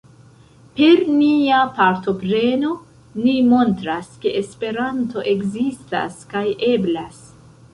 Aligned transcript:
Per 0.77 1.01
nia 1.17 1.59
partopreno, 1.79 2.71
ni 3.25 3.35
montras 3.51 4.09
ke 4.25 4.33
Esperanto 4.41 5.27
ekzistas 5.35 6.19
kaj 6.33 6.47
eblas. 6.71 7.25